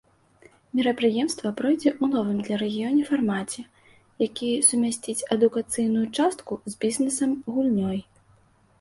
Мерапрыемства 0.77 1.51
пройдзе 1.59 1.89
ў 2.01 2.13
новым 2.13 2.39
для 2.47 2.57
рэгіёна 2.63 3.01
фармаце, 3.11 3.61
які 4.27 4.49
сумясціць 4.71 5.25
адукацыйную 5.39 6.05
частку 6.21 6.53
з 6.73 6.85
бізнесам-гульнёй. 6.87 7.99